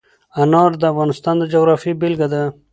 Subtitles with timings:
[0.41, 2.43] انار د افغانستان د جغرافیې بېلګه ده.